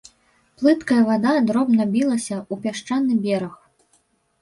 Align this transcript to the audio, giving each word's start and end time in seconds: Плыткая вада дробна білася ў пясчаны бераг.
Плыткая 0.61 1.01
вада 1.09 1.35
дробна 1.51 1.87
білася 1.93 2.35
ў 2.41 2.55
пясчаны 2.67 3.23
бераг. 3.27 3.55